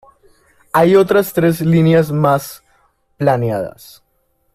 [0.73, 2.63] Hay otras tres líneas más,
[3.17, 4.01] planeadas.